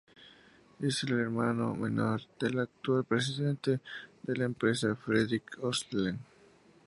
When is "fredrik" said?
4.95-5.59